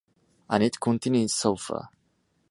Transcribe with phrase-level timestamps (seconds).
[0.49, 1.89] And it continues so far.